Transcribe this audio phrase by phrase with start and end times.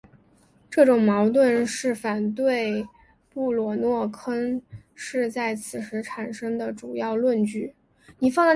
[0.67, 2.87] 这种矛盾是反对
[3.29, 4.59] 布鲁诺坑
[4.95, 7.75] 是在此时产生的主要论据。